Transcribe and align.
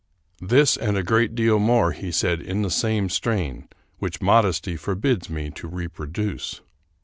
This 0.41 0.77
and 0.77 0.97
a 0.97 1.03
great 1.03 1.35
deal 1.35 1.59
more 1.59 1.91
he 1.91 2.11
said 2.11 2.41
in 2.41 2.63
the 2.63 2.71
same 2.71 3.07
strain, 3.07 3.69
which 3.99 4.19
modesty 4.19 4.75
forbids 4.75 5.29
me 5.29 5.51
to 5.51 5.67
reproduce. 5.67 6.59